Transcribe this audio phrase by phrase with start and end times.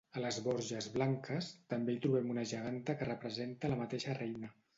[0.19, 4.53] A les Borges Blanques, també hi trobem una geganta que representa la mateixa reina.